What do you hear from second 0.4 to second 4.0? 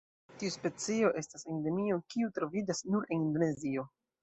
Tiu specio estas Endemio kiu troviĝas nur en Indonezio.